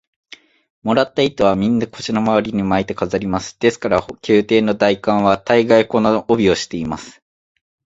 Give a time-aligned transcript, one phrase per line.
[0.81, 3.55] もらった糸は、みんな腰のまわりに巻いて飾ります。
[3.59, 7.21] ですから、宮廷の大官は大がい、この帯をしています。